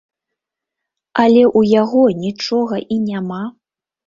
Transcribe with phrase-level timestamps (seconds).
[1.23, 3.43] Але ў яго нічога і няма!